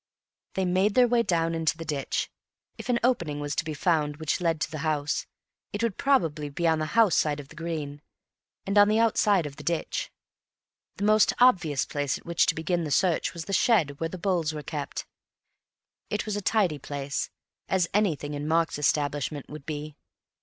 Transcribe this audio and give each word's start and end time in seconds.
They 0.55 0.65
made 0.65 0.95
their 0.95 1.07
way 1.07 1.21
down 1.21 1.53
into 1.53 1.77
the 1.77 1.85
ditch. 1.85 2.31
If 2.75 2.89
an 2.89 2.97
opening 3.03 3.39
was 3.39 3.53
to 3.55 3.63
be 3.63 3.75
found 3.75 4.17
which 4.17 4.41
led 4.41 4.59
to 4.61 4.71
the 4.71 4.79
house, 4.79 5.27
it 5.73 5.83
would 5.83 5.95
probably 5.99 6.49
be 6.49 6.67
on 6.67 6.79
the 6.79 6.87
house 6.97 7.13
side 7.13 7.39
of 7.39 7.49
the 7.49 7.55
green, 7.55 8.01
and 8.65 8.79
on 8.79 8.87
the 8.87 8.97
outside 8.97 9.45
of 9.45 9.57
the 9.57 9.63
ditch. 9.63 10.11
The 10.95 11.03
most 11.03 11.33
obvious 11.39 11.85
place 11.85 12.17
at 12.17 12.25
which 12.25 12.47
to 12.47 12.55
begin 12.55 12.83
the 12.83 12.89
search 12.89 13.35
was 13.35 13.45
the 13.45 13.53
shed 13.53 13.99
where 13.99 14.09
the 14.09 14.17
bowls 14.17 14.55
were 14.55 14.63
kept. 14.63 15.05
It 16.09 16.25
was 16.25 16.35
a 16.35 16.41
tidy 16.41 16.79
place—as 16.79 17.87
anything 17.93 18.33
in 18.33 18.47
Mark's 18.47 18.79
establishment 18.79 19.51
would 19.51 19.67
be. 19.67 19.97